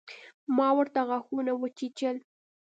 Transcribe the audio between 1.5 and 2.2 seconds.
وچيچل.